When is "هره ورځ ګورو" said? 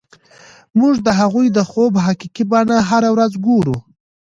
2.89-3.75